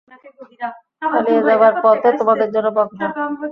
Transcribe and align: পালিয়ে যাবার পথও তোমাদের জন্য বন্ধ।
পালিয়ে 1.01 1.41
যাবার 1.47 1.73
পথও 1.83 2.11
তোমাদের 2.19 2.49
জন্য 2.55 2.67
বন্ধ। 2.77 2.99